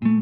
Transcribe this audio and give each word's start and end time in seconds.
Друзья, 0.00 0.14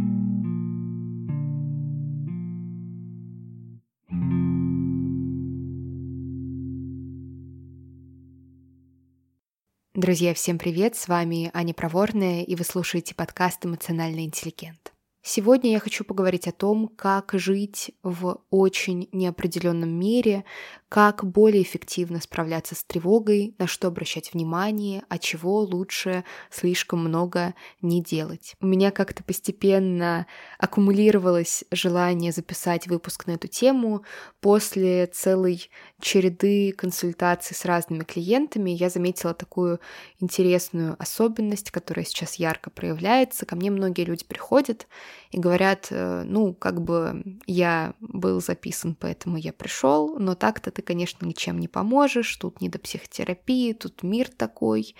всем 10.33 10.59
привет! 10.59 10.97
С 10.97 11.09
вами 11.09 11.51
Аня 11.53 11.75
Проворная, 11.75 12.43
и 12.43 12.55
вы 12.55 12.65
слушаете 12.65 13.15
подкаст 13.15 13.67
«Эмоциональный 13.67 14.25
интеллигент». 14.25 14.95
Сегодня 15.23 15.73
я 15.73 15.81
хочу 15.81 16.05
поговорить 16.05 16.49
о 16.49 16.53
том, 16.53 16.89
как 16.89 17.33
жить 17.35 17.91
в 18.03 18.41
очень 18.49 19.09
неопределенном 19.13 19.91
мире, 19.91 20.45
как 20.89 21.25
более 21.25 21.63
эффективно 21.63 22.21
справляться 22.21 22.77
с 22.77 22.85
тревогой, 22.85 23.55
на 23.59 23.67
что 23.67 23.89
обращать 23.89 24.33
внимание, 24.33 25.03
а 25.09 25.19
чего 25.19 25.61
лучше 25.61 26.25
слишком 26.49 27.01
много 27.01 27.55
не 27.83 28.01
делать. 28.01 28.55
У 28.61 28.67
меня 28.67 28.93
как-то 28.93 29.25
постепенно 29.25 30.27
аккумулировалось 30.59 31.65
желание 31.73 32.31
записать 32.31 32.87
выпуск 32.87 33.27
на 33.27 33.33
эту 33.33 33.49
тему. 33.49 34.05
После 34.41 35.07
целой 35.07 35.69
череды 36.01 36.73
консультаций 36.73 37.57
с 37.57 37.65
разными 37.65 38.05
клиентами 38.05 38.71
я 38.71 38.89
заметила 38.89 39.35
такую 39.35 39.81
интересную 40.21 40.95
особенность, 41.01 41.73
которая 41.73 42.05
сейчас 42.05 42.37
ярко 42.37 42.71
проявляется. 42.71 43.45
Ко 43.45 43.57
мне 43.57 43.73
многие 43.73 44.05
люди 44.05 44.25
приходят 44.25 44.87
и 45.31 45.41
говорят, 45.41 45.89
э, 45.91 46.23
ну, 46.25 46.55
как 46.55 46.81
бы 46.81 47.39
я 47.47 47.95
был 47.99 48.41
записан, 48.41 48.95
поэтому 48.95 49.37
я 49.37 49.53
пришел, 49.53 50.17
но 50.19 50.35
так-то 50.37 50.71
ты, 50.71 50.83
конечно, 50.87 51.27
ничем 51.27 51.59
не 51.59 51.69
поможешь, 51.69 52.35
тут 52.37 52.61
не 52.61 52.69
до 52.69 52.79
психотерапии, 52.79 53.73
тут 53.73 54.03
мир 54.03 54.29
такой. 54.29 54.95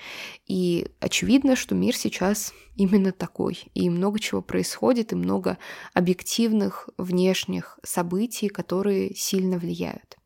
И 0.47 0.89
очевидно, 1.01 1.57
что 1.57 1.75
мир 1.75 1.97
сейчас 1.97 2.53
именно 2.75 3.13
такой. 3.13 3.65
И 3.75 3.89
много 3.89 4.19
чего 4.19 4.43
происходит, 4.43 5.13
и 5.13 5.17
много 5.17 5.57
объективных 5.95 6.91
внешних 6.99 7.79
событий, 7.83 8.49
которые 8.49 9.15
сильно 9.15 9.59
влияют. 9.59 10.17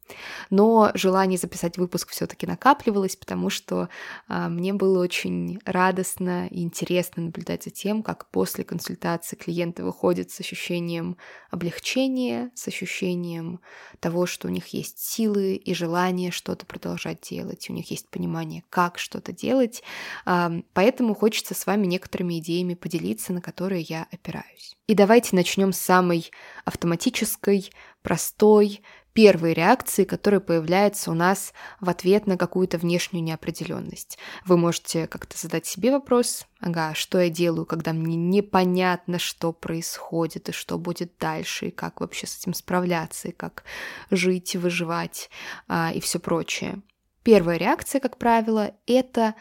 Но 0.50 0.90
желание 0.94 1.38
записать 1.38 1.78
выпуск 1.78 2.10
все-таки 2.10 2.46
накапливалось, 2.46 3.16
потому 3.16 3.50
что 3.50 3.88
а, 4.28 4.48
мне 4.48 4.72
было 4.72 5.00
очень 5.00 5.60
радостно 5.64 6.46
и 6.48 6.62
интересно 6.62 7.24
наблюдать 7.24 7.64
за 7.64 7.70
тем, 7.70 8.02
как 8.02 8.28
после 8.30 8.64
консультации 8.64 9.36
клиенты 9.36 9.84
выходят 9.84 10.30
с 10.30 10.40
ощущением 10.40 11.16
облегчения, 11.50 12.50
с 12.54 12.68
ощущением 12.68 13.60
того, 14.00 14.26
что 14.26 14.48
у 14.48 14.50
них 14.50 14.68
есть 14.68 14.98
силы 14.98 15.54
и 15.54 15.74
желание 15.74 16.30
что-то 16.30 16.66
продолжать 16.66 17.20
делать, 17.20 17.68
у 17.70 17.72
них 17.72 17.90
есть 17.90 18.08
понимание, 18.08 18.64
как 18.70 18.98
что-то 18.98 19.32
делать. 19.32 19.82
А, 20.24 20.52
поэтому 20.72 21.14
хочется 21.14 21.54
с 21.54 21.66
вами 21.66 21.86
некоторыми 21.86 22.38
идеями 22.38 22.74
поделиться, 22.74 23.32
на 23.32 23.40
которые 23.40 23.82
я 23.82 24.06
опираюсь. 24.10 24.76
И 24.86 24.94
давайте 24.94 25.36
начнем 25.36 25.72
с 25.72 25.78
самой 25.78 26.30
автоматической, 26.64 27.70
простой, 28.02 28.82
первые 29.20 29.52
реакции, 29.52 30.04
которые 30.04 30.40
появляются 30.40 31.10
у 31.10 31.14
нас 31.14 31.52
в 31.78 31.90
ответ 31.90 32.26
на 32.26 32.38
какую-то 32.38 32.78
внешнюю 32.78 33.22
неопределенность. 33.22 34.16
Вы 34.46 34.56
можете 34.56 35.06
как-то 35.06 35.36
задать 35.36 35.66
себе 35.66 35.90
вопрос, 35.90 36.46
ага, 36.58 36.94
что 36.94 37.20
я 37.20 37.28
делаю, 37.28 37.66
когда 37.66 37.92
мне 37.92 38.16
непонятно, 38.16 39.18
что 39.18 39.52
происходит 39.52 40.48
и 40.48 40.52
что 40.52 40.78
будет 40.78 41.18
дальше, 41.20 41.66
и 41.66 41.70
как 41.70 42.00
вообще 42.00 42.26
с 42.26 42.38
этим 42.38 42.54
справляться, 42.54 43.28
и 43.28 43.32
как 43.32 43.64
жить, 44.10 44.56
выживать 44.56 45.28
а, 45.68 45.92
и 45.92 46.00
все 46.00 46.18
прочее. 46.18 46.80
Первая 47.22 47.58
реакция, 47.58 48.00
как 48.00 48.16
правило, 48.16 48.72
это 48.86 49.34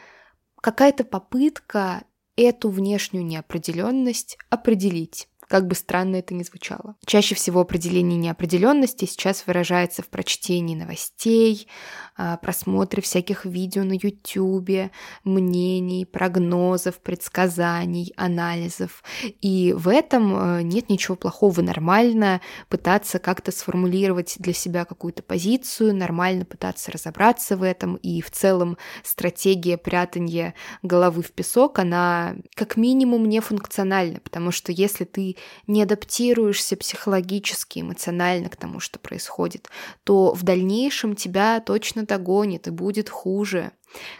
какая-то 0.60 1.06
попытка 1.06 2.04
эту 2.36 2.70
внешнюю 2.70 3.26
неопределенность 3.26 4.38
определить 4.50 5.29
как 5.50 5.66
бы 5.68 5.74
странно 5.74 6.18
это 6.18 6.36
ни 6.36 6.44
звучало. 6.44 6.96
Чаще 7.06 7.34
всего 7.34 7.62
определение 7.62 8.18
неопределенности 8.18 9.06
сейчас 9.06 9.48
выражается 9.48 10.04
в 10.04 10.08
прочтении 10.08 10.76
новостей, 10.76 11.68
а, 12.16 12.38
просмотре 12.38 13.02
всяких 13.02 13.46
видео 13.46 13.84
на 13.84 13.94
YouTube, 13.94 14.92
мнений, 15.24 16.06
прогнозов, 16.06 17.00
предсказаний, 17.00 18.14
анализов. 18.16 19.04
И 19.42 19.74
в 19.76 19.88
этом 19.88 20.60
э, 20.60 20.62
нет 20.62 20.90
ничего 20.90 21.16
плохого. 21.16 21.62
Нормально 21.62 22.42
пытаться 22.68 23.18
как-то 23.18 23.52
сформулировать 23.52 24.36
для 24.38 24.54
себя 24.54 24.86
какую-то 24.86 25.24
позицию, 25.24 25.96
нормально 25.96 26.46
пытаться 26.46 26.92
разобраться 26.92 27.58
в 27.58 27.64
этом. 27.64 27.96
И 27.96 28.22
в 28.22 28.30
целом 28.30 28.78
стратегия 29.04 29.78
прятания 29.78 30.54
головы 30.84 31.24
в 31.24 31.32
песок, 31.32 31.80
она 31.80 32.36
как 32.54 32.78
минимум 32.78 33.28
не 33.28 33.40
функциональна, 33.40 34.20
потому 34.20 34.52
что 34.52 34.72
если 34.72 35.06
ты 35.06 35.38
не 35.68 35.84
адаптируешься 35.84 36.76
психологически, 36.76 37.80
эмоционально 37.80 38.50
к 38.50 38.56
тому, 38.56 38.80
что 38.80 39.00
происходит, 39.00 39.70
то 40.04 40.34
в 40.34 40.44
дальнейшем 40.44 41.16
тебя 41.16 41.60
точно 41.60 42.06
догонит 42.06 42.68
и 42.68 42.72
будет 42.72 43.10
хуже. 43.10 43.72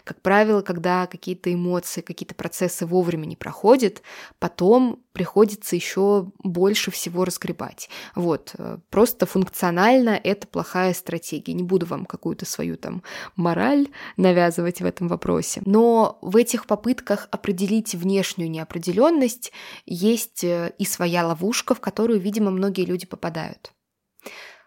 Как 0.04 0.20
правило, 0.20 0.62
когда 0.62 1.06
какие-то 1.06 1.52
эмоции, 1.52 2.00
какие-то 2.00 2.34
процессы 2.34 2.86
вовремя 2.86 3.26
не 3.26 3.36
проходят, 3.36 4.02
потом 4.38 5.02
приходится 5.12 5.76
еще 5.76 6.30
больше 6.42 6.90
всего 6.90 7.24
разгребать. 7.24 7.88
Вот, 8.14 8.54
э, 8.58 8.78
просто 8.90 9.26
функционально 9.26 10.20
это 10.22 10.46
плохая 10.46 10.94
стратегия. 10.94 11.52
Не 11.52 11.62
буду 11.62 11.86
вам 11.86 12.06
какую-то 12.06 12.46
свою 12.46 12.76
там 12.76 13.02
мораль 13.36 13.88
навязывать 14.16 14.80
в 14.80 14.84
этом 14.84 15.08
вопросе. 15.08 15.62
Но 15.64 16.18
в 16.22 16.36
этих 16.36 16.66
попытках 16.66 17.28
определить 17.30 17.94
внешнюю 17.94 18.50
неопределенность 18.50 19.52
есть 19.86 20.44
э, 20.44 20.72
и 20.78 20.84
своя 20.84 21.26
ловушка, 21.26 21.74
в 21.74 21.80
которую, 21.80 22.20
видимо, 22.20 22.50
многие 22.50 22.84
люди 22.84 23.06
попадают. 23.06 23.72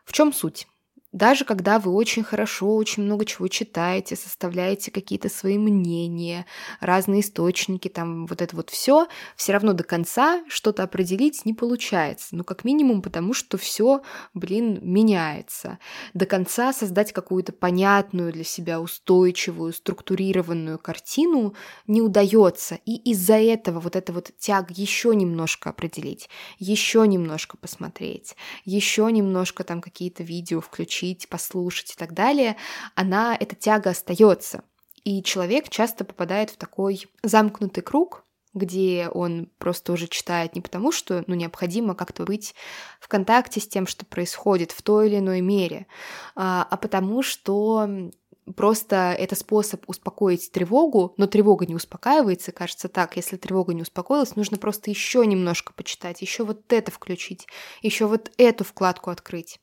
В 0.05 0.13
чем 0.13 0.33
суть? 0.33 0.67
Даже 1.13 1.45
когда 1.45 1.77
вы 1.77 1.91
очень 1.93 2.23
хорошо, 2.23 2.75
очень 2.75 3.03
много 3.03 3.23
чего 3.23 3.47
читаете, 3.47 4.15
составляете 4.15 4.89
какие-то 4.89 5.29
свои 5.29 5.59
мнения, 5.59 6.47
разные 6.79 7.21
источники, 7.21 7.87
там 7.87 8.25
вот 8.25 8.41
это 8.41 8.55
вот 8.55 8.71
все, 8.71 9.07
все 9.35 9.53
равно 9.53 9.73
до 9.73 9.83
конца 9.83 10.43
что-то 10.47 10.81
определить 10.81 11.45
не 11.45 11.53
получается. 11.53 12.35
Ну, 12.35 12.43
как 12.43 12.63
минимум, 12.63 13.03
потому 13.03 13.35
что 13.35 13.59
все, 13.59 14.01
блин, 14.33 14.79
меняется. 14.81 15.77
До 16.15 16.25
конца 16.25 16.73
создать 16.73 17.13
какую-то 17.13 17.53
понятную 17.53 18.33
для 18.33 18.43
себя 18.43 18.81
устойчивую, 18.81 19.71
структурированную 19.71 20.79
картину 20.79 21.53
не 21.85 22.01
удается. 22.01 22.79
И 22.85 22.95
из-за 23.11 23.35
этого 23.35 23.79
вот 23.79 23.95
это 23.95 24.13
вот 24.13 24.31
тяг 24.39 24.71
еще 24.71 25.15
немножко 25.15 25.69
определить, 25.69 26.27
еще 26.57 27.05
немножко 27.07 27.55
посмотреть, 27.55 28.35
еще 28.65 29.07
немножко 29.11 29.63
там 29.63 29.79
какие-то 29.79 30.23
видео 30.23 30.59
включить 30.59 31.02
изучить, 31.03 31.29
послушать 31.29 31.91
и 31.91 31.95
так 31.95 32.13
далее, 32.13 32.55
она, 32.95 33.35
эта 33.39 33.55
тяга 33.55 33.91
остается. 33.91 34.63
И 35.03 35.21
человек 35.21 35.69
часто 35.69 36.05
попадает 36.05 36.49
в 36.49 36.57
такой 36.57 37.07
замкнутый 37.23 37.83
круг, 37.83 38.23
где 38.53 39.09
он 39.11 39.49
просто 39.57 39.91
уже 39.93 40.07
читает 40.07 40.55
не 40.55 40.61
потому, 40.61 40.91
что 40.91 41.23
ну, 41.27 41.35
необходимо 41.35 41.95
как-то 41.95 42.23
быть 42.23 42.53
в 42.99 43.07
контакте 43.07 43.59
с 43.59 43.67
тем, 43.67 43.87
что 43.87 44.05
происходит 44.05 44.71
в 44.71 44.81
той 44.81 45.07
или 45.07 45.17
иной 45.17 45.41
мере, 45.41 45.87
а, 46.35 46.65
а 46.69 46.77
потому 46.77 47.23
что 47.23 48.11
просто 48.55 49.15
это 49.17 49.35
способ 49.35 49.83
успокоить 49.87 50.51
тревогу, 50.51 51.15
но 51.17 51.25
тревога 51.25 51.65
не 51.65 51.75
успокаивается, 51.75 52.51
кажется 52.51 52.89
так, 52.89 53.17
если 53.17 53.37
тревога 53.37 53.73
не 53.73 53.81
успокоилась, 53.81 54.35
нужно 54.35 54.57
просто 54.57 54.91
еще 54.91 55.25
немножко 55.25 55.73
почитать, 55.73 56.21
еще 56.21 56.43
вот 56.43 56.71
это 56.71 56.91
включить, 56.91 57.47
еще 57.81 58.05
вот 58.05 58.31
эту 58.37 58.63
вкладку 58.63 59.09
открыть. 59.09 59.59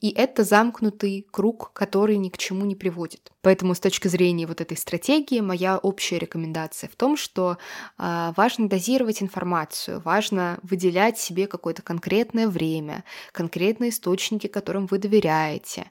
И 0.00 0.10
это 0.10 0.44
замкнутый 0.44 1.26
круг, 1.30 1.72
который 1.72 2.16
ни 2.16 2.28
к 2.28 2.38
чему 2.38 2.64
не 2.64 2.74
приводит. 2.74 3.32
Поэтому 3.42 3.74
с 3.74 3.80
точки 3.80 4.08
зрения 4.08 4.46
вот 4.46 4.60
этой 4.60 4.76
стратегии 4.76 5.40
моя 5.40 5.78
общая 5.78 6.18
рекомендация 6.18 6.88
в 6.88 6.96
том, 6.96 7.16
что 7.16 7.58
э, 7.98 8.32
важно 8.36 8.68
дозировать 8.68 9.22
информацию, 9.22 10.00
важно 10.00 10.58
выделять 10.62 11.18
себе 11.18 11.46
какое-то 11.46 11.82
конкретное 11.82 12.48
время, 12.48 13.04
конкретные 13.32 13.90
источники, 13.90 14.46
которым 14.46 14.86
вы 14.86 14.98
доверяете, 14.98 15.90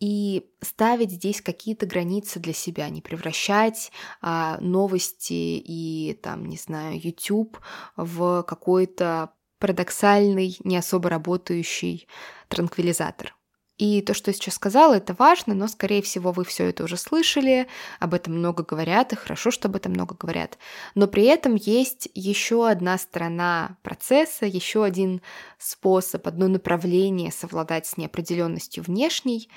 и 0.00 0.46
ставить 0.60 1.10
здесь 1.10 1.40
какие-то 1.40 1.86
границы 1.86 2.38
для 2.38 2.52
себя, 2.52 2.88
не 2.90 3.00
превращать 3.00 3.90
а, 4.20 4.58
новости 4.60 5.32
и 5.32 6.18
там, 6.22 6.46
не 6.46 6.56
знаю, 6.56 7.00
YouTube 7.00 7.58
в 7.96 8.42
какой-то 8.42 9.30
парадоксальный, 9.58 10.56
не 10.64 10.76
особо 10.76 11.10
работающий 11.10 12.08
транквилизатор. 12.48 13.34
И 13.78 14.00
то, 14.00 14.14
что 14.14 14.30
я 14.30 14.34
сейчас 14.34 14.54
сказала, 14.54 14.94
это 14.94 15.14
важно, 15.18 15.52
но, 15.54 15.68
скорее 15.68 16.00
всего, 16.00 16.32
вы 16.32 16.44
все 16.44 16.70
это 16.70 16.84
уже 16.84 16.96
слышали, 16.96 17.68
об 18.00 18.14
этом 18.14 18.34
много 18.34 18.64
говорят, 18.64 19.12
и 19.12 19.16
хорошо, 19.16 19.50
что 19.50 19.68
об 19.68 19.76
этом 19.76 19.92
много 19.92 20.16
говорят. 20.18 20.56
Но 20.94 21.06
при 21.06 21.24
этом 21.24 21.56
есть 21.56 22.08
еще 22.14 22.66
одна 22.68 22.96
сторона 22.96 23.76
процесса, 23.82 24.46
еще 24.46 24.82
один 24.82 25.20
способ, 25.58 26.26
одно 26.26 26.48
направление 26.48 27.30
совладать 27.30 27.86
с 27.86 27.98
неопределенностью 27.98 28.82
внешней, 28.82 29.50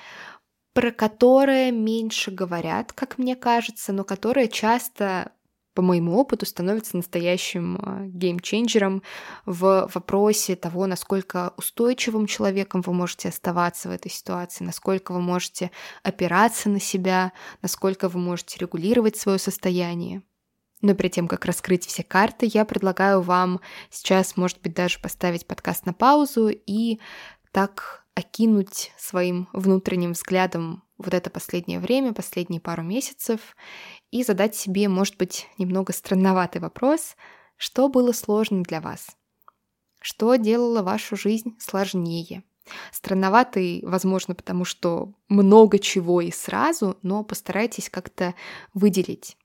про 0.74 0.90
которое 0.90 1.70
меньше 1.70 2.30
говорят, 2.30 2.92
как 2.92 3.16
мне 3.16 3.36
кажется, 3.36 3.94
но 3.94 4.04
которое 4.04 4.48
часто 4.48 5.32
по 5.74 5.82
моему 5.82 6.18
опыту, 6.18 6.46
становится 6.46 6.96
настоящим 6.96 7.78
а, 7.80 8.06
геймченджером 8.06 9.02
в 9.46 9.88
вопросе 9.94 10.56
того, 10.56 10.86
насколько 10.86 11.52
устойчивым 11.56 12.26
человеком 12.26 12.82
вы 12.82 12.92
можете 12.92 13.28
оставаться 13.28 13.88
в 13.88 13.92
этой 13.92 14.10
ситуации, 14.10 14.64
насколько 14.64 15.12
вы 15.12 15.20
можете 15.20 15.70
опираться 16.02 16.68
на 16.68 16.80
себя, 16.80 17.32
насколько 17.62 18.08
вы 18.08 18.18
можете 18.18 18.58
регулировать 18.58 19.16
свое 19.16 19.38
состояние. 19.38 20.22
Но 20.82 20.94
перед 20.94 21.12
тем, 21.12 21.28
как 21.28 21.44
раскрыть 21.44 21.86
все 21.86 22.02
карты, 22.02 22.48
я 22.52 22.64
предлагаю 22.64 23.20
вам 23.20 23.60
сейчас, 23.90 24.36
может 24.36 24.60
быть, 24.62 24.74
даже 24.74 24.98
поставить 24.98 25.46
подкаст 25.46 25.84
на 25.84 25.92
паузу 25.92 26.48
и 26.48 26.98
так 27.52 28.06
окинуть 28.14 28.92
своим 28.98 29.48
внутренним 29.52 30.12
взглядом 30.12 30.82
вот 30.98 31.14
это 31.14 31.30
последнее 31.30 31.80
время, 31.80 32.12
последние 32.12 32.60
пару 32.60 32.82
месяцев, 32.82 33.56
и 34.10 34.24
задать 34.24 34.54
себе, 34.54 34.88
может 34.88 35.16
быть, 35.16 35.48
немного 35.58 35.92
странноватый 35.92 36.60
вопрос, 36.60 37.16
что 37.56 37.88
было 37.88 38.12
сложно 38.12 38.62
для 38.62 38.80
вас? 38.80 39.16
Что 40.00 40.36
делало 40.36 40.82
вашу 40.82 41.16
жизнь 41.16 41.56
сложнее? 41.58 42.42
Странноватый, 42.92 43.82
возможно, 43.84 44.34
потому 44.34 44.64
что 44.64 45.12
много 45.28 45.78
чего 45.78 46.20
и 46.20 46.30
сразу, 46.30 46.96
но 47.02 47.24
постарайтесь 47.24 47.90
как-то 47.90 48.34
выделить. 48.74 49.36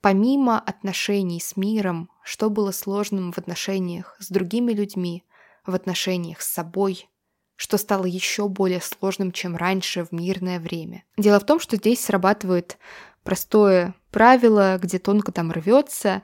Помимо 0.00 0.58
отношений 0.60 1.40
с 1.40 1.56
миром, 1.56 2.10
что 2.22 2.50
было 2.50 2.72
сложным 2.72 3.32
в 3.32 3.38
отношениях 3.38 4.16
с 4.18 4.28
другими 4.28 4.72
людьми, 4.72 5.24
в 5.66 5.74
отношениях 5.74 6.40
с 6.40 6.52
собой, 6.52 7.08
что 7.56 7.78
стало 7.78 8.06
еще 8.06 8.48
более 8.48 8.80
сложным, 8.80 9.32
чем 9.32 9.56
раньше 9.56 10.04
в 10.04 10.12
мирное 10.12 10.58
время. 10.58 11.04
Дело 11.16 11.38
в 11.38 11.46
том, 11.46 11.60
что 11.60 11.76
здесь 11.76 12.04
срабатывает 12.04 12.78
простое 13.22 13.94
правило, 14.10 14.78
где 14.78 14.98
тонко 14.98 15.32
там 15.32 15.50
рвется, 15.52 16.22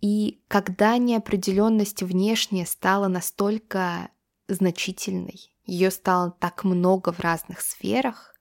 и 0.00 0.42
когда 0.48 0.96
неопределенность 0.98 2.02
внешне 2.02 2.66
стала 2.66 3.08
настолько 3.08 4.10
значительной, 4.48 5.52
ее 5.64 5.90
стало 5.90 6.30
так 6.30 6.64
много 6.64 7.12
в 7.12 7.20
разных 7.20 7.60
сферах, 7.60 8.34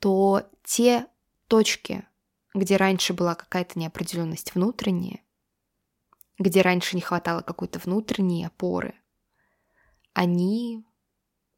то 0.00 0.42
те 0.64 1.06
точки, 1.48 2.06
где 2.54 2.76
раньше 2.76 3.12
была 3.12 3.34
какая-то 3.34 3.78
неопределенность 3.78 4.54
внутренняя, 4.54 5.20
где 6.38 6.62
раньше 6.62 6.96
не 6.96 7.02
хватало 7.02 7.42
какой-то 7.42 7.78
внутренней 7.78 8.44
опоры, 8.44 8.94
они 10.12 10.84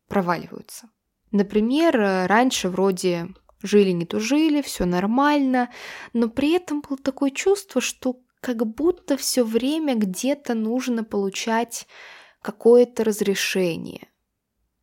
проваливаются. 0.09 0.91
Например, 1.31 1.97
раньше 2.29 2.69
вроде 2.69 3.29
жили 3.63 3.91
не 3.91 4.07
тужили, 4.07 4.63
все 4.63 4.85
нормально, 4.85 5.71
но 6.13 6.29
при 6.29 6.53
этом 6.53 6.81
было 6.81 6.99
такое 6.99 7.31
чувство, 7.31 7.81
что 7.81 8.21
как 8.41 8.67
будто 8.67 9.17
все 9.17 9.45
время 9.45 9.95
где-то 9.95 10.55
нужно 10.55 11.05
получать 11.05 11.87
какое-то 12.43 13.05
разрешение. 13.05 14.09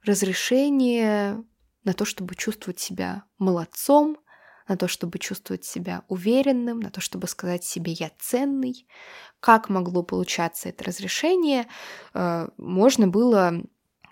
Разрешение 0.04 1.44
на 1.84 1.94
то, 1.94 2.06
чтобы 2.06 2.36
чувствовать 2.36 2.80
себя 2.80 3.24
молодцом, 3.38 4.18
на 4.68 4.78
то, 4.78 4.88
чтобы 4.88 5.20
чувствовать 5.20 5.64
себя 5.64 6.04
уверенным, 6.08 6.80
на 6.80 6.90
то, 6.90 7.00
чтобы 7.00 7.28
сказать 7.28 7.64
себе 7.64 7.92
«я 7.94 8.12
ценный». 8.20 8.88
Как 9.40 9.70
могло 9.70 10.02
получаться 10.02 10.70
это 10.70 10.84
разрешение? 10.86 11.68
Э, 12.14 12.48
можно 12.58 13.08
было 13.08 13.62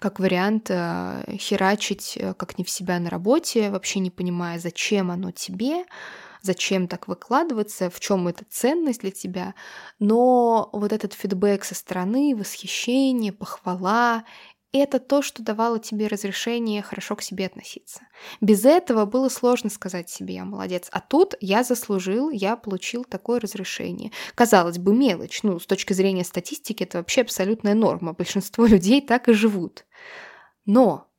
как 0.03 0.19
вариант 0.19 0.65
э, 0.69 1.23
херачить 1.37 2.17
э, 2.17 2.33
как 2.33 2.57
не 2.57 2.65
в 2.65 2.69
себя 2.69 2.99
на 2.99 3.09
работе, 3.09 3.69
вообще 3.69 3.99
не 3.99 4.11
понимая, 4.11 4.59
зачем 4.59 5.09
оно 5.11 5.31
тебе, 5.31 5.85
зачем 6.41 6.89
так 6.89 7.07
выкладываться, 7.07 7.89
в 7.89 8.01
чем 8.01 8.27
эта 8.27 8.43
ценность 8.49 8.99
для 8.99 9.11
тебя. 9.11 9.55
Но 9.99 10.69
вот 10.73 10.91
этот 10.91 11.13
фидбэк 11.13 11.63
со 11.63 11.73
стороны, 11.73 12.35
восхищение, 12.35 13.31
похвала 13.31 14.25
это 14.73 14.99
то, 14.99 15.21
что 15.21 15.43
давало 15.43 15.79
тебе 15.79 16.07
разрешение 16.07 16.81
хорошо 16.81 17.15
к 17.15 17.21
себе 17.21 17.45
относиться. 17.45 18.01
Без 18.41 18.65
этого 18.65 19.05
было 19.05 19.29
сложно 19.29 19.69
сказать 19.69 20.09
себе 20.09 20.33
«я 20.33 20.45
молодец», 20.45 20.89
а 20.91 20.99
тут 20.99 21.35
я 21.39 21.63
заслужил, 21.63 22.31
я 22.31 22.55
получил 22.57 23.05
такое 23.05 23.39
разрешение. 23.39 24.11
Казалось 24.33 24.79
бы, 24.79 24.93
мелочь, 24.93 25.43
ну, 25.43 25.59
с 25.59 25.67
точки 25.67 25.93
зрения 25.93 26.23
статистики 26.23 26.83
это 26.83 26.97
вообще 26.97 27.21
абсолютная 27.21 27.75
норма, 27.75 28.13
большинство 28.13 28.65
людей 28.73 28.99
так 28.99 29.29
и 29.29 29.33
живут. 29.33 29.85
Но 30.65 31.09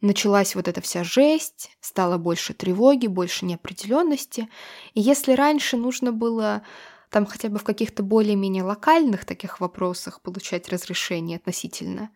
началась 0.00 0.54
вот 0.54 0.68
эта 0.68 0.80
вся 0.80 1.04
жесть, 1.04 1.70
стало 1.80 2.18
больше 2.18 2.54
тревоги, 2.54 3.06
больше 3.06 3.44
неопределенности, 3.44 4.48
и 4.94 5.00
если 5.00 5.32
раньше 5.32 5.76
нужно 5.76 6.12
было 6.12 6.62
там 7.10 7.26
хотя 7.26 7.48
бы 7.48 7.58
в 7.58 7.64
каких-то 7.64 8.02
более-менее 8.02 8.62
локальных 8.62 9.24
таких 9.24 9.60
вопросах 9.60 10.22
получать 10.22 10.68
разрешение 10.68 11.36
относительно, 11.36 12.10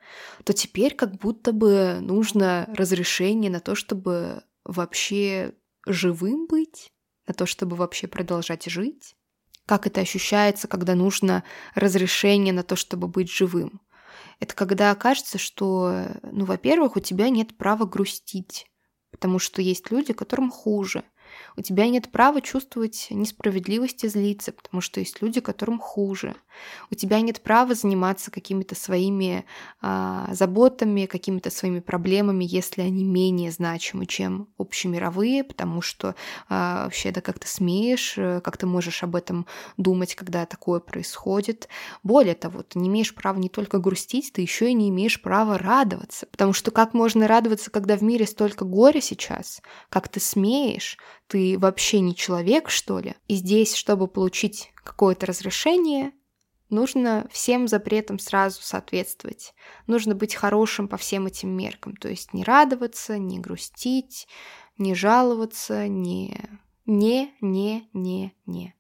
то 0.45 0.53
теперь 0.53 0.95
как 0.95 1.17
будто 1.17 1.53
бы 1.53 1.99
нужно 2.01 2.69
разрешение 2.75 3.51
на 3.51 3.61
то, 3.61 3.75
чтобы 3.75 4.45
вообще 4.65 5.55
живым 5.85 6.47
быть, 6.47 6.93
на 7.27 7.35
то, 7.35 7.45
чтобы 7.45 7.77
вообще 7.77 8.07
продолжать 8.07 8.67
жить. 8.67 9.17
Как 9.67 9.87
это 9.87 10.01
ощущается, 10.01 10.69
когда 10.69 10.95
нужно 10.95 11.43
разрешение 11.75 12.53
на 12.53 12.63
то, 12.63 12.77
чтобы 12.77 13.09
быть 13.09 13.31
живым? 13.31 13.81
Это 14.41 14.55
когда 14.55 14.95
кажется, 14.95 15.39
что, 15.39 16.07
ну, 16.23 16.45
во-первых, 16.45 16.97
у 16.97 17.01
тебя 17.01 17.29
нет 17.29 17.57
права 17.57 17.85
грустить, 17.85 18.67
потому 19.11 19.39
что 19.39 19.63
есть 19.63 19.91
люди, 19.91 20.13
которым 20.13 20.51
хуже– 20.51 21.05
у 21.57 21.63
тебя 21.63 21.89
нет 21.89 22.11
права 22.11 22.41
чувствовать 22.41 23.09
несправедливость 23.11 24.05
и 24.05 24.09
злиться, 24.09 24.53
потому 24.53 24.81
что 24.81 25.01
есть 25.01 25.23
люди, 25.23 25.41
которым 25.41 25.79
хуже. 25.79 26.35
У 26.91 26.95
тебя 26.95 27.21
нет 27.21 27.43
права 27.43 27.75
заниматься 27.75 28.31
какими-то 28.31 28.75
своими 28.75 29.45
а, 29.81 30.29
заботами, 30.33 31.07
какими-то 31.07 31.51
своими 31.51 31.81
проблемами, 31.81 32.45
если 32.45 32.83
они 32.83 33.05
менее 33.05 33.51
значимы, 33.51 34.07
чем 34.07 34.49
общемировые, 34.59 35.45
потому 35.45 35.83
что 35.83 36.15
а, 36.49 36.85
вообще 36.85 37.11
да 37.11 37.21
как 37.21 37.39
ты 37.39 37.49
смеешь, 37.49 38.15
э, 38.17 38.41
как 38.43 38.57
ты 38.57 38.67
можешь 38.67 39.03
об 39.03 39.17
этом 39.17 39.47
думать, 39.77 40.15
когда 40.15 40.47
такое 40.47 40.81
происходит. 40.81 41.69
Более 42.03 42.35
того, 42.35 42.63
ты 42.63 42.79
не 42.79 42.89
имеешь 42.89 43.15
права 43.15 43.39
не 43.39 43.49
только 43.49 43.79
грустить, 43.79 44.33
ты 44.33 44.43
еще 44.43 44.71
и 44.71 44.75
не 44.75 44.89
имеешь 44.91 45.21
права 45.21 45.59
радоваться, 45.59 46.27
потому 46.27 46.53
что 46.53 46.71
как 46.71 46.95
можно 46.95 47.27
радоваться, 47.27 47.71
когда 47.71 47.97
в 47.97 48.03
мире 48.03 48.27
столько 48.27 48.65
горя 48.65 49.01
сейчас, 49.01 49.63
как 49.89 50.09
ты 50.09 50.21
смеешь, 50.21 50.99
ты 51.27 51.59
вообще 51.59 52.01
не 52.01 52.15
человек, 52.15 52.71
что 52.71 52.99
ли? 52.99 53.15
И 53.29 53.37
здесь, 53.37 53.75
чтобы 53.75 54.07
получить 54.07 54.73
какое-то 54.83 55.27
разрешение, 55.27 56.13
нужно 56.71 57.27
всем 57.31 57.69
запретам 57.69 58.19
сразу 58.19 58.63
соответствовать. 58.63 59.55
Нужно 59.87 60.15
быть 60.15 60.35
хорошим 60.35 60.89
по 60.89 60.97
всем 60.97 61.27
этим 61.27 61.51
меркам. 61.51 61.97
То 61.97 62.09
есть 62.09 62.33
не 62.33 62.45
радоваться, 62.45 63.19
не 63.19 63.39
грустить, 63.39 64.27
не 64.79 64.95
жаловаться, 64.95 65.89
не... 65.89 66.39
Не, 66.87 67.35
не, 67.41 67.89
не, 67.95 68.35
не. 68.45 68.75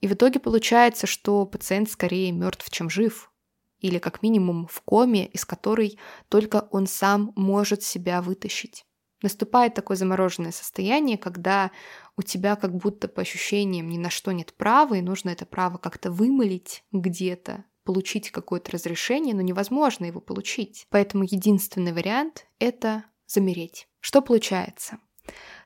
И 0.00 0.06
в 0.06 0.12
итоге 0.12 0.40
получается, 0.40 1.06
что 1.06 1.46
пациент 1.46 1.90
скорее 1.90 2.32
мертв, 2.32 2.70
чем 2.70 2.90
жив. 2.90 3.32
Или 3.78 3.98
как 3.98 4.22
минимум 4.22 4.66
в 4.66 4.82
коме, 4.82 5.26
из 5.26 5.46
которой 5.46 5.98
только 6.28 6.68
он 6.70 6.86
сам 6.86 7.32
может 7.36 7.82
себя 7.82 8.20
вытащить. 8.20 8.84
Наступает 9.22 9.74
такое 9.74 9.96
замороженное 9.96 10.52
состояние, 10.52 11.18
когда 11.18 11.70
у 12.16 12.22
тебя 12.22 12.56
как 12.56 12.74
будто 12.74 13.08
по 13.08 13.22
ощущениям 13.22 13.88
ни 13.88 13.98
на 13.98 14.10
что 14.10 14.32
нет 14.32 14.54
права, 14.54 14.94
и 14.94 15.02
нужно 15.02 15.30
это 15.30 15.46
право 15.46 15.76
как-то 15.76 16.10
вымолить 16.10 16.84
где-то, 16.92 17.64
получить 17.84 18.30
какое-то 18.30 18.72
разрешение, 18.72 19.34
но 19.34 19.42
невозможно 19.42 20.04
его 20.06 20.20
получить. 20.20 20.86
Поэтому 20.90 21.24
единственный 21.24 21.92
вариант— 21.92 22.46
это 22.58 23.04
замереть. 23.26 23.88
Что 24.00 24.22
получается? 24.22 24.98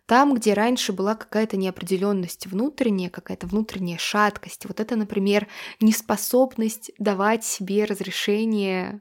Там, 0.06 0.34
где 0.34 0.52
раньше 0.52 0.92
была 0.92 1.14
какая-то 1.14 1.56
неопределенность 1.56 2.46
внутренняя, 2.46 3.08
какая-то 3.08 3.46
внутренняя 3.46 3.96
шаткость, 3.96 4.66
вот 4.66 4.80
это, 4.80 4.96
например, 4.96 5.48
неспособность 5.80 6.90
давать 6.98 7.44
себе 7.44 7.84
разрешение 7.84 9.00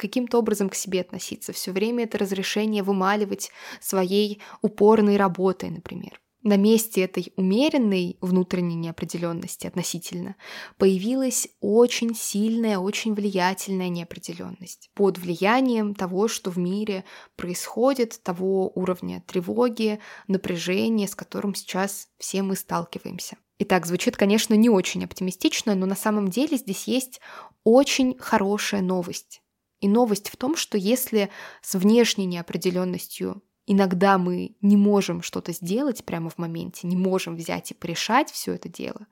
каким-то 0.00 0.38
образом 0.38 0.68
к 0.68 0.74
себе 0.74 1.02
относиться, 1.02 1.52
все 1.52 1.72
время 1.72 2.04
это 2.04 2.18
разрешение 2.18 2.82
вымаливать 2.82 3.50
своей 3.80 4.40
упорной 4.62 5.16
работой, 5.16 5.70
например. 5.70 6.20
На 6.42 6.56
месте 6.56 7.02
этой 7.02 7.34
умеренной 7.36 8.16
внутренней 8.22 8.74
неопределенности 8.74 9.66
относительно 9.66 10.36
появилась 10.78 11.48
очень 11.60 12.14
сильная, 12.14 12.78
очень 12.78 13.12
влиятельная 13.12 13.90
неопределенность 13.90 14.90
под 14.94 15.18
влиянием 15.18 15.94
того, 15.94 16.28
что 16.28 16.50
в 16.50 16.56
мире 16.56 17.04
происходит, 17.36 18.22
того 18.22 18.72
уровня 18.74 19.22
тревоги, 19.26 20.00
напряжения, 20.28 21.08
с 21.08 21.14
которым 21.14 21.54
сейчас 21.54 22.08
все 22.16 22.40
мы 22.42 22.56
сталкиваемся. 22.56 23.36
Итак, 23.58 23.84
звучит, 23.84 24.16
конечно, 24.16 24.54
не 24.54 24.70
очень 24.70 25.04
оптимистично, 25.04 25.74
но 25.74 25.84
на 25.84 25.94
самом 25.94 26.28
деле 26.28 26.56
здесь 26.56 26.84
есть 26.84 27.20
очень 27.64 28.16
хорошая 28.18 28.80
новость. 28.80 29.39
И 29.80 29.88
новость 29.88 30.28
в 30.28 30.36
том, 30.36 30.56
что 30.56 30.76
если 30.78 31.30
с 31.62 31.74
внешней 31.74 32.26
неопределенностью 32.26 33.42
иногда 33.66 34.18
мы 34.18 34.56
не 34.60 34.76
можем 34.76 35.22
что-то 35.22 35.52
сделать 35.52 36.04
прямо 36.04 36.28
в 36.28 36.38
моменте, 36.38 36.86
не 36.86 36.96
можем 36.96 37.36
взять 37.36 37.70
и 37.70 37.74
порешать 37.74 38.30
все 38.30 38.54
это 38.54 38.68
дело, 38.68 39.06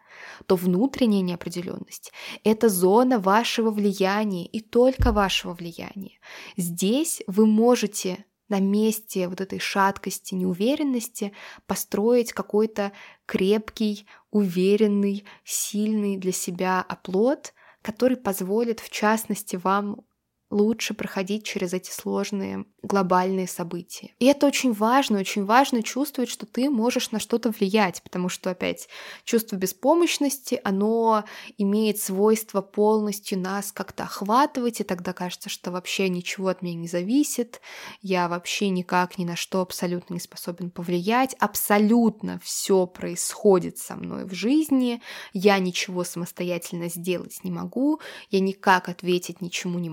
то 0.46 0.56
внутренняя 0.56 1.22
неопределенность— 1.22 2.12
это 2.44 2.68
зона 2.68 3.18
вашего 3.18 3.70
влияния 3.70 4.46
и 4.46 4.60
только 4.60 5.12
вашего 5.12 5.54
влияния. 5.54 6.18
Здесь 6.56 7.22
вы 7.26 7.46
можете 7.46 8.24
на 8.48 8.60
месте 8.60 9.28
вот 9.28 9.40
этой 9.40 9.58
шаткости, 9.58 10.34
неуверенности 10.34 11.32
построить 11.66 12.32
какой-то 12.32 12.92
крепкий, 13.26 14.06
уверенный, 14.30 15.24
сильный 15.44 16.16
для 16.16 16.32
себя 16.32 16.84
оплот, 16.88 17.52
который 17.82 18.16
позволит, 18.16 18.80
в 18.80 18.90
частности, 18.90 19.56
вам 19.56 20.02
лучше 20.50 20.94
проходить 20.94 21.44
через 21.44 21.72
эти 21.74 21.90
сложные 21.90 22.64
глобальные 22.82 23.46
события. 23.46 24.12
И 24.18 24.26
это 24.26 24.46
очень 24.46 24.72
важно, 24.72 25.18
очень 25.18 25.44
важно 25.44 25.82
чувствовать, 25.82 26.30
что 26.30 26.46
ты 26.46 26.70
можешь 26.70 27.10
на 27.10 27.18
что-то 27.18 27.50
влиять, 27.50 28.02
потому 28.02 28.28
что, 28.28 28.50
опять, 28.50 28.88
чувство 29.24 29.56
беспомощности, 29.56 30.60
оно 30.64 31.24
имеет 31.58 31.98
свойство 31.98 32.62
полностью 32.62 33.38
нас 33.38 33.72
как-то 33.72 34.04
охватывать, 34.04 34.80
и 34.80 34.84
тогда 34.84 35.12
кажется, 35.12 35.50
что 35.50 35.70
вообще 35.70 36.08
ничего 36.08 36.48
от 36.48 36.62
меня 36.62 36.76
не 36.76 36.88
зависит, 36.88 37.60
я 38.00 38.28
вообще 38.28 38.70
никак 38.70 39.18
ни 39.18 39.24
на 39.24 39.36
что 39.36 39.60
абсолютно 39.60 40.14
не 40.14 40.20
способен 40.20 40.70
повлиять, 40.70 41.34
абсолютно 41.40 42.40
все 42.42 42.86
происходит 42.86 43.78
со 43.78 43.96
мной 43.96 44.24
в 44.24 44.32
жизни, 44.32 45.02
я 45.32 45.58
ничего 45.58 46.04
самостоятельно 46.04 46.88
сделать 46.88 47.40
не 47.42 47.50
могу, 47.50 48.00
я 48.30 48.40
никак 48.40 48.88
ответить 48.88 49.42
ничему 49.42 49.78
не 49.78 49.90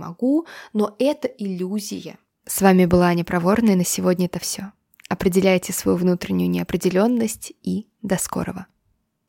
но 0.74 0.96
это 1.00 1.28
иллюзия. 1.28 2.18
С 2.46 2.62
вами 2.62 2.86
была 2.86 3.08
Аня 3.08 3.24
Проворная, 3.24 3.76
на 3.76 3.86
сегодня 3.86 4.28
это 4.28 4.40
все. 4.40 4.72
Определяйте 5.10 5.74
свою 5.74 5.98
внутреннюю 5.98 6.50
неопределенность 6.50 7.54
и 7.62 7.88
до 8.02 8.18
скорого. 8.18 8.68